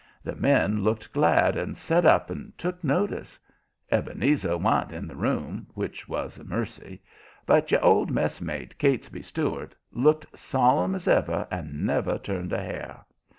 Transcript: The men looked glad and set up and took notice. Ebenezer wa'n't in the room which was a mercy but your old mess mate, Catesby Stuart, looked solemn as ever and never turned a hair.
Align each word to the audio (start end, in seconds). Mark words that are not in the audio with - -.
The 0.23 0.33
men 0.35 0.81
looked 0.83 1.13
glad 1.13 1.55
and 1.55 1.77
set 1.77 2.07
up 2.07 2.31
and 2.31 2.57
took 2.57 2.83
notice. 2.83 3.37
Ebenezer 3.91 4.57
wa'n't 4.57 4.91
in 4.91 5.05
the 5.07 5.15
room 5.15 5.67
which 5.75 6.09
was 6.09 6.39
a 6.39 6.43
mercy 6.43 7.03
but 7.45 7.69
your 7.69 7.85
old 7.85 8.09
mess 8.09 8.41
mate, 8.41 8.75
Catesby 8.79 9.21
Stuart, 9.21 9.75
looked 9.91 10.35
solemn 10.35 10.95
as 10.95 11.07
ever 11.07 11.47
and 11.51 11.85
never 11.85 12.17
turned 12.17 12.51
a 12.51 12.63
hair. 12.63 13.05